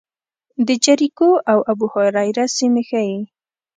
د 0.67 0.69
جریکو 0.83 1.29
او 1.51 1.59
ابوهریره 1.71 2.45
سیمې 2.57 2.83
ښيي. 2.89 3.19